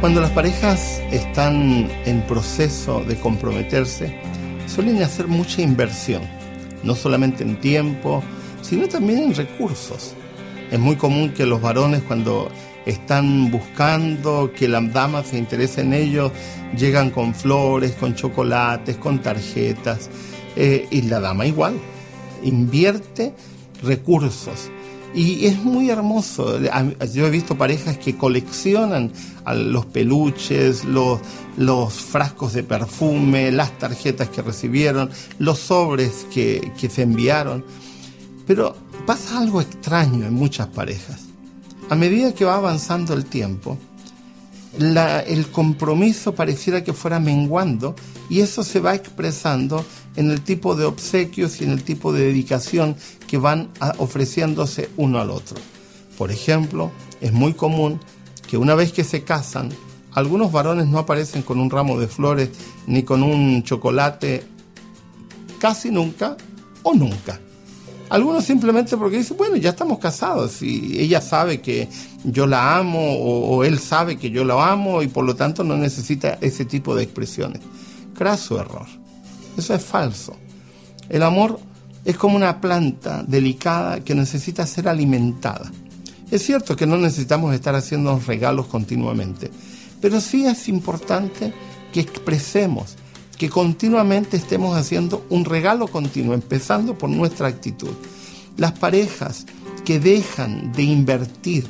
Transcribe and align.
Cuando 0.00 0.20
las 0.20 0.30
parejas 0.30 1.02
están 1.10 1.90
en 2.04 2.24
proceso 2.28 3.02
de 3.02 3.18
comprometerse, 3.18 4.14
suelen 4.68 5.02
hacer 5.02 5.26
mucha 5.26 5.60
inversión, 5.60 6.22
no 6.84 6.94
solamente 6.94 7.42
en 7.42 7.58
tiempo, 7.60 8.22
sino 8.62 8.86
también 8.86 9.18
en 9.18 9.34
recursos. 9.34 10.14
Es 10.70 10.78
muy 10.78 10.94
común 10.94 11.32
que 11.32 11.46
los 11.46 11.60
varones 11.60 12.04
cuando 12.04 12.48
están 12.86 13.50
buscando 13.50 14.52
que 14.56 14.68
la 14.68 14.80
dama 14.80 15.24
se 15.24 15.36
interese 15.36 15.80
en 15.80 15.92
ellos, 15.92 16.30
llegan 16.76 17.10
con 17.10 17.34
flores, 17.34 17.96
con 17.96 18.14
chocolates, 18.14 18.96
con 18.98 19.18
tarjetas, 19.18 20.10
eh, 20.54 20.86
y 20.92 21.02
la 21.02 21.18
dama 21.18 21.44
igual, 21.44 21.74
invierte 22.44 23.34
recursos 23.82 24.70
y 25.14 25.46
es 25.46 25.62
muy 25.62 25.90
hermoso. 25.90 26.58
Yo 27.12 27.26
he 27.26 27.30
visto 27.30 27.56
parejas 27.56 27.98
que 27.98 28.16
coleccionan 28.16 29.12
los 29.54 29.86
peluches, 29.86 30.84
los, 30.84 31.92
frascos 31.92 32.52
de 32.52 32.62
perfume, 32.62 33.50
las 33.50 33.78
tarjetas 33.78 34.28
que 34.28 34.42
recibieron, 34.42 35.10
los 35.38 35.58
sobres 35.58 36.26
que 36.30 36.90
se 36.90 37.02
enviaron. 37.02 37.64
Pero 38.46 38.76
pasa 39.06 39.38
algo 39.38 39.60
extraño 39.60 40.26
en 40.26 40.34
muchas 40.34 40.68
parejas. 40.68 41.26
A 41.90 41.94
medida 41.94 42.34
que 42.34 42.44
va 42.44 42.56
avanzando 42.56 43.14
el 43.14 43.24
tiempo, 43.24 43.78
el 44.78 45.46
compromiso 45.50 46.34
pareciera 46.34 46.84
que 46.84 46.92
fuera 46.92 47.18
menguando 47.18 47.94
y 48.28 48.40
eso 48.40 48.62
se 48.62 48.80
va 48.80 48.94
expresando 48.94 49.84
en 50.16 50.30
el 50.30 50.40
tipo 50.40 50.74
de 50.74 50.84
obsequios 50.84 51.60
y 51.60 51.64
en 51.64 51.70
el 51.70 51.82
tipo 51.82 52.12
de 52.12 52.24
dedicación 52.24 52.96
que 53.26 53.38
van 53.38 53.70
ofreciéndose 53.98 54.88
uno 54.96 55.20
al 55.20 55.30
otro. 55.30 55.56
Por 56.16 56.30
ejemplo, 56.30 56.90
es 57.20 57.32
muy 57.32 57.52
común 57.52 58.00
que 58.48 58.56
una 58.56 58.74
vez 58.74 58.92
que 58.92 59.04
se 59.04 59.22
casan, 59.22 59.70
algunos 60.12 60.50
varones 60.50 60.86
no 60.88 60.98
aparecen 60.98 61.42
con 61.42 61.60
un 61.60 61.70
ramo 61.70 62.00
de 62.00 62.08
flores 62.08 62.50
ni 62.86 63.02
con 63.02 63.22
un 63.22 63.62
chocolate 63.62 64.44
casi 65.58 65.90
nunca 65.90 66.36
o 66.82 66.94
nunca. 66.94 67.40
Algunos 68.10 68.44
simplemente 68.44 68.96
porque 68.96 69.18
dicen, 69.18 69.36
bueno, 69.36 69.56
ya 69.56 69.70
estamos 69.70 69.98
casados 69.98 70.62
y 70.62 70.98
ella 70.98 71.20
sabe 71.20 71.60
que 71.60 71.88
yo 72.24 72.46
la 72.46 72.78
amo 72.78 72.98
o, 73.00 73.64
él 73.64 73.78
sabe 73.78 74.16
que 74.16 74.30
yo 74.30 74.44
la 74.44 74.72
amo 74.72 75.02
y 75.02 75.08
por 75.08 75.24
lo 75.24 75.36
tanto 75.36 75.62
no 75.62 75.76
necesita 75.76 76.38
ese 76.40 76.64
tipo 76.64 76.96
de 76.96 77.02
expresiones. 77.02 77.60
Craso 78.14 78.58
error. 78.58 78.86
Eso 79.58 79.74
es 79.74 79.82
falso. 79.82 80.36
El 81.08 81.22
amor 81.22 81.58
es 82.04 82.16
como 82.16 82.36
una 82.36 82.60
planta 82.60 83.24
delicada 83.26 84.00
que 84.00 84.14
necesita 84.14 84.66
ser 84.66 84.88
alimentada. 84.88 85.70
Es 86.30 86.44
cierto 86.44 86.76
que 86.76 86.86
no 86.86 86.96
necesitamos 86.96 87.54
estar 87.54 87.74
haciendo 87.74 88.18
regalos 88.26 88.66
continuamente, 88.66 89.50
pero 90.00 90.20
sí 90.20 90.46
es 90.46 90.68
importante 90.68 91.52
que 91.92 92.00
expresemos 92.00 92.96
que 93.36 93.48
continuamente 93.48 94.36
estemos 94.36 94.76
haciendo 94.76 95.26
un 95.30 95.44
regalo 95.44 95.88
continuo, 95.88 96.34
empezando 96.34 96.98
por 96.98 97.08
nuestra 97.08 97.48
actitud. 97.48 97.92
Las 98.56 98.72
parejas 98.72 99.46
que 99.84 99.98
dejan 100.00 100.72
de 100.72 100.82
invertir 100.82 101.66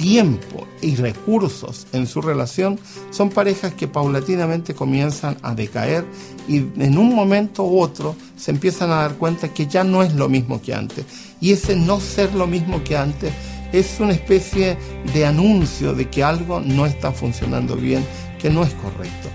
tiempo 0.00 0.66
y 0.80 0.96
recursos 0.96 1.86
en 1.92 2.06
su 2.06 2.22
relación 2.22 2.78
son 3.10 3.28
parejas 3.28 3.74
que 3.74 3.86
paulatinamente 3.86 4.74
comienzan 4.74 5.36
a 5.42 5.54
decaer 5.54 6.06
y 6.48 6.56
en 6.56 6.96
un 6.96 7.14
momento 7.14 7.64
u 7.64 7.80
otro 7.80 8.16
se 8.34 8.50
empiezan 8.50 8.90
a 8.90 9.02
dar 9.02 9.16
cuenta 9.16 9.52
que 9.52 9.66
ya 9.66 9.84
no 9.84 10.02
es 10.02 10.14
lo 10.14 10.30
mismo 10.30 10.62
que 10.62 10.72
antes. 10.72 11.04
Y 11.38 11.52
ese 11.52 11.76
no 11.76 12.00
ser 12.00 12.34
lo 12.34 12.46
mismo 12.46 12.82
que 12.82 12.96
antes 12.96 13.30
es 13.74 14.00
una 14.00 14.14
especie 14.14 14.78
de 15.12 15.26
anuncio 15.26 15.92
de 15.92 16.08
que 16.08 16.24
algo 16.24 16.60
no 16.60 16.86
está 16.86 17.12
funcionando 17.12 17.76
bien, 17.76 18.02
que 18.40 18.48
no 18.48 18.62
es 18.62 18.72
correcto. 18.72 19.28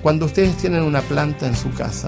Cuando 0.00 0.26
ustedes 0.26 0.56
tienen 0.58 0.84
una 0.84 1.00
planta 1.00 1.48
en 1.48 1.56
su 1.56 1.72
casa, 1.72 2.06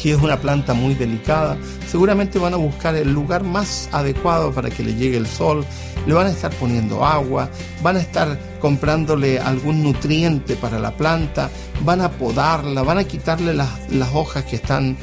que 0.00 0.12
es 0.12 0.22
una 0.22 0.40
planta 0.40 0.74
muy 0.74 0.94
delicada, 0.94 1.56
seguramente 1.86 2.38
van 2.38 2.54
a 2.54 2.56
buscar 2.56 2.94
el 2.94 3.12
lugar 3.12 3.42
más 3.42 3.88
adecuado 3.92 4.52
para 4.52 4.70
que 4.70 4.82
le 4.82 4.94
llegue 4.94 5.16
el 5.16 5.26
sol, 5.26 5.64
le 6.06 6.14
van 6.14 6.28
a 6.28 6.30
estar 6.30 6.50
poniendo 6.54 7.04
agua, 7.04 7.50
van 7.82 7.96
a 7.96 8.00
estar 8.00 8.38
comprándole 8.60 9.38
algún 9.38 9.82
nutriente 9.82 10.56
para 10.56 10.78
la 10.78 10.92
planta, 10.92 11.50
van 11.84 12.00
a 12.00 12.10
podarla, 12.10 12.82
van 12.82 12.98
a 12.98 13.04
quitarle 13.04 13.52
las, 13.54 13.70
hojas 14.14 14.44
que 14.44 14.56
están 14.56 14.96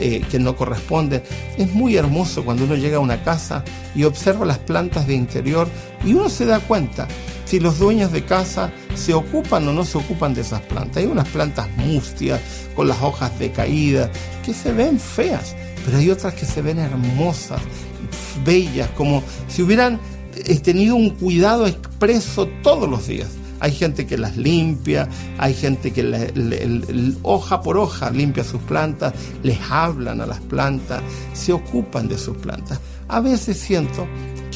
eh, 0.00 0.22
que 0.30 0.38
no 0.38 0.56
corresponden. 0.56 1.22
Es 1.56 1.72
muy 1.72 1.96
hermoso 1.96 2.44
cuando 2.44 2.64
uno 2.64 2.74
llega 2.74 2.96
a 2.96 3.00
una 3.00 3.22
casa 3.22 3.62
y 3.94 4.04
observa 4.04 4.44
las 4.44 4.58
plantas 4.58 5.06
de 5.06 5.14
interior 5.14 5.68
y 6.04 6.14
uno 6.14 6.28
se 6.28 6.46
da 6.46 6.58
cuenta 6.60 7.06
si 7.48 7.60
los 7.60 7.78
dueños 7.78 8.12
de 8.12 8.24
casa 8.24 8.70
se 8.94 9.14
ocupan 9.14 9.66
o 9.68 9.72
no 9.72 9.84
se 9.84 9.96
ocupan 9.96 10.34
de 10.34 10.42
esas 10.42 10.60
plantas. 10.62 10.98
Hay 10.98 11.06
unas 11.06 11.28
plantas 11.28 11.66
mustias, 11.76 12.40
con 12.76 12.88
las 12.88 13.00
hojas 13.00 13.38
decaídas, 13.38 14.10
que 14.44 14.52
se 14.52 14.72
ven 14.72 15.00
feas, 15.00 15.56
pero 15.84 15.96
hay 15.96 16.10
otras 16.10 16.34
que 16.34 16.44
se 16.44 16.60
ven 16.60 16.78
hermosas, 16.78 17.62
bellas, 18.44 18.90
como 18.90 19.22
si 19.48 19.62
hubieran 19.62 19.98
eh, 20.34 20.58
tenido 20.60 20.94
un 20.94 21.10
cuidado 21.10 21.66
expreso 21.66 22.48
todos 22.62 22.88
los 22.88 23.06
días. 23.06 23.28
Hay 23.60 23.72
gente 23.72 24.06
que 24.06 24.18
las 24.18 24.36
limpia, 24.36 25.08
hay 25.38 25.54
gente 25.54 25.90
que 25.92 26.04
hoja 27.22 27.62
por 27.62 27.78
hoja 27.78 28.10
limpia 28.10 28.44
sus 28.44 28.60
plantas, 28.62 29.14
les 29.42 29.58
hablan 29.70 30.20
a 30.20 30.26
las 30.26 30.40
plantas, 30.40 31.02
se 31.32 31.52
ocupan 31.52 32.08
de 32.08 32.18
sus 32.18 32.36
plantas. 32.36 32.78
A 33.08 33.20
veces 33.20 33.58
siento 33.58 34.06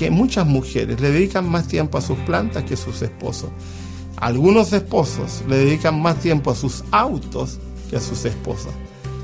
que 0.03 0.11
muchas 0.11 0.45
mujeres 0.45 1.01
le 1.01 1.13
dedican 1.13 1.49
más 1.49 1.69
tiempo 1.69 1.97
a 1.97 2.01
sus 2.01 2.19
plantas 2.19 2.65
que 2.65 2.75
a 2.75 2.77
sus 2.77 3.03
esposos. 3.03 3.51
Algunos 4.17 4.73
esposos 4.73 5.45
le 5.49 5.59
dedican 5.59 6.03
más 6.03 6.19
tiempo 6.19 6.51
a 6.51 6.57
sus 6.57 6.83
autos 6.91 7.61
que 7.89 7.95
a 7.95 8.01
sus 8.01 8.25
esposas. 8.25 8.73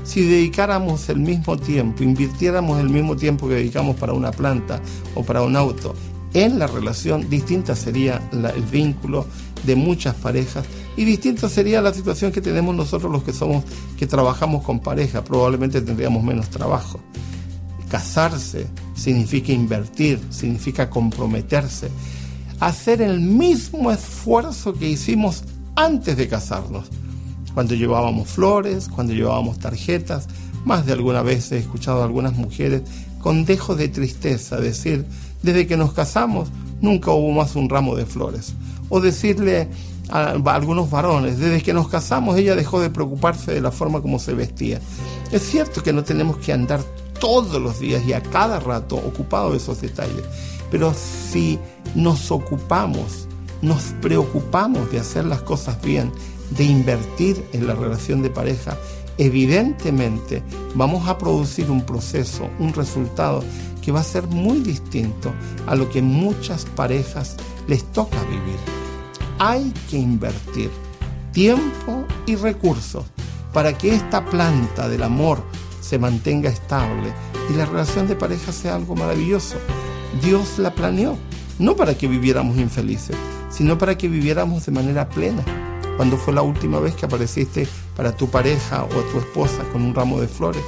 Si 0.05 0.21
dedicáramos 0.21 1.09
el 1.09 1.19
mismo 1.19 1.57
tiempo, 1.57 2.01
invirtiéramos 2.01 2.79
el 2.79 2.89
mismo 2.89 3.17
tiempo 3.17 3.49
que 3.49 3.55
dedicamos 3.55 3.97
para 3.97 4.13
una 4.13 4.31
planta 4.31 4.81
o 5.15 5.23
para 5.23 5.41
un 5.41 5.57
auto 5.57 5.95
en 6.33 6.59
la 6.59 6.67
relación, 6.67 7.29
distinta 7.29 7.75
sería 7.75 8.29
el 8.31 8.63
vínculo 8.63 9.25
de 9.65 9.75
muchas 9.75 10.15
parejas 10.15 10.63
y 10.95 11.03
distinta 11.03 11.49
sería 11.49 11.81
la 11.81 11.93
situación 11.93 12.31
que 12.31 12.39
tenemos 12.39 12.73
nosotros 12.73 13.11
los 13.11 13.23
que 13.23 13.33
somos 13.33 13.65
que 13.97 14.07
trabajamos 14.07 14.63
con 14.63 14.79
pareja, 14.79 15.25
probablemente 15.25 15.81
tendríamos 15.81 16.23
menos 16.23 16.49
trabajo. 16.49 17.01
Casarse 17.89 18.67
significa 18.99 19.51
invertir, 19.51 20.19
significa 20.29 20.89
comprometerse, 20.89 21.89
hacer 22.59 23.01
el 23.01 23.19
mismo 23.19 23.91
esfuerzo 23.91 24.73
que 24.73 24.89
hicimos 24.89 25.43
antes 25.75 26.17
de 26.17 26.27
casarnos, 26.27 26.87
cuando 27.53 27.73
llevábamos 27.73 28.29
flores, 28.29 28.89
cuando 28.89 29.13
llevábamos 29.13 29.59
tarjetas. 29.59 30.27
Más 30.65 30.85
de 30.85 30.93
alguna 30.93 31.21
vez 31.21 31.51
he 31.51 31.57
escuchado 31.57 32.01
a 32.01 32.05
algunas 32.05 32.33
mujeres 32.33 32.83
con 33.19 33.45
dejo 33.45 33.75
de 33.75 33.87
tristeza 33.87 34.57
decir, 34.57 35.05
desde 35.41 35.67
que 35.67 35.77
nos 35.77 35.93
casamos 35.93 36.49
nunca 36.81 37.11
hubo 37.11 37.31
más 37.31 37.55
un 37.55 37.69
ramo 37.69 37.95
de 37.95 38.05
flores. 38.05 38.53
O 38.89 38.99
decirle 38.99 39.69
a, 40.09 40.31
algunos 40.31 40.89
varones, 40.89 41.39
desde 41.39 41.61
que 41.61 41.73
nos 41.73 41.87
casamos 41.87 42.37
ella 42.37 42.55
dejó 42.55 42.81
de 42.81 42.89
preocuparse 42.89 43.53
de 43.53 43.61
la 43.61 43.71
forma 43.71 44.01
como 44.01 44.19
se 44.19 44.33
vestía. 44.33 44.79
Es 45.31 45.43
cierto 45.43 45.83
que 45.83 45.93
no 45.93 46.03
tenemos 46.03 46.37
que 46.37 46.53
andar 46.53 46.81
todos 47.19 47.61
los 47.61 47.79
días 47.79 48.03
y 48.05 48.13
a 48.13 48.21
cada 48.21 48.59
rato 48.59 48.95
ocupado 48.95 49.51
de 49.51 49.57
esos 49.57 49.81
detalles. 49.81 50.23
Pero 50.71 50.93
si 50.93 51.59
nos 51.95 52.31
ocupamos, 52.31 53.27
nos 53.61 53.83
preocupamos 54.01 54.91
de 54.91 54.99
hacer 54.99 55.25
las 55.25 55.41
cosas 55.41 55.81
bien, 55.81 56.11
de 56.51 56.63
invertir 56.63 57.43
en 57.53 57.67
la 57.67 57.75
relación 57.75 58.21
de 58.21 58.29
pareja, 58.29 58.77
evidentemente 59.17 60.41
vamos 60.75 61.07
a 61.07 61.17
producir 61.17 61.69
un 61.69 61.81
proceso, 61.81 62.49
un 62.59 62.73
resultado 62.73 63.43
que 63.81 63.91
va 63.91 63.99
a 63.99 64.03
ser 64.03 64.27
muy 64.27 64.59
distinto 64.59 65.33
a 65.67 65.75
lo 65.75 65.89
que 65.89 66.01
muchas 66.01 66.65
parejas 66.65 67.35
les 67.67 67.83
toca 67.91 68.21
vivir. 68.23 68.57
Hay 69.39 69.73
que 69.89 69.97
invertir 69.97 70.69
tiempo 71.31 72.05
y 72.25 72.35
recursos 72.35 73.05
para 73.53 73.77
que 73.77 73.93
esta 73.93 74.25
planta 74.25 74.87
del 74.89 75.03
amor 75.03 75.43
se 75.81 75.99
mantenga 75.99 76.49
estable 76.49 77.13
y 77.49 77.53
la 77.53 77.65
relación 77.65 78.07
de 78.07 78.15
pareja 78.15 78.51
sea 78.51 78.75
algo 78.75 78.95
maravilloso. 78.95 79.55
Dios 80.23 80.59
la 80.59 80.73
planeó, 80.73 81.17
no 81.57 81.75
para 81.75 81.97
que 81.97 82.07
viviéramos 82.07 82.57
infelices, 82.57 83.15
sino 83.49 83.77
para 83.77 83.97
que 83.97 84.07
viviéramos 84.07 84.65
de 84.65 84.71
manera 84.71 85.09
plena. 85.09 85.43
Cuando 85.97 86.17
fue 86.17 86.33
la 86.33 86.41
última 86.41 86.79
vez 86.79 86.95
que 86.95 87.05
apareciste 87.05 87.67
para 87.95 88.15
tu 88.15 88.29
pareja 88.29 88.85
o 88.85 89.01
tu 89.11 89.17
esposa 89.19 89.63
con 89.73 89.81
un 89.81 89.93
ramo 89.93 90.21
de 90.21 90.27
flores? 90.27 90.63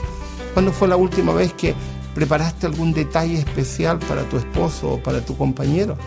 ¿Cuándo 0.54 0.74
fue 0.74 0.90
la 0.90 0.98
última 0.98 1.32
vez 1.34 1.54
que 1.54 1.74
preparaste 2.14 2.68
algún 2.68 2.92
detalle 2.92 3.40
especial 3.40 4.00
para 4.00 4.28
tu 4.28 4.38
esposo 4.38 4.94
o 4.94 4.98
para 5.02 5.24
tu 5.26 5.38
compañero? 5.38 5.98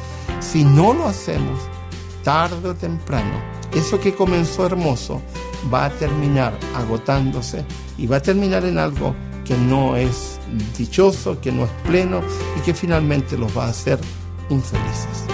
Si 0.41 0.65
no 0.65 0.93
lo 0.93 1.07
hacemos, 1.07 1.59
tarde 2.23 2.69
o 2.69 2.75
temprano, 2.75 3.41
eso 3.73 3.99
que 3.99 4.15
comenzó 4.15 4.67
hermoso 4.67 5.23
va 5.73 5.87
a 5.87 5.91
terminar 5.91 6.59
agotándose 6.75 7.65
y 7.99 8.07
va 8.07 8.17
a 8.17 8.23
terminar 8.23 8.65
en 8.65 8.79
algo 8.79 9.15
que 9.45 9.57
no 9.57 9.97
es 9.97 10.39
dichoso, 10.77 11.41
que 11.41 11.53
no 11.53 11.65
es 11.65 11.71
pleno 11.87 12.23
y 12.59 12.61
que 12.61 12.75
finalmente 12.75 13.37
los 13.37 13.57
va 13.57 13.67
a 13.67 13.69
hacer 13.69 13.99
infelices. 14.49 15.34